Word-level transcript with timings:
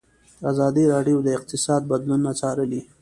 ازادي 0.51 0.83
راډیو 0.93 1.17
د 1.23 1.27
اقتصاد 1.37 1.81
بدلونونه 1.91 2.31
څارلي. 2.39 2.81